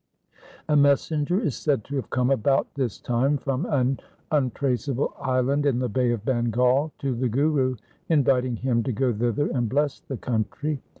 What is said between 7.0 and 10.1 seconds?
the Guru inviting him to go thither and bless